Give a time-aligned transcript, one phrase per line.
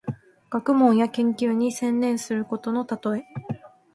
[0.49, 3.23] 学問や研究に専念することのたとえ。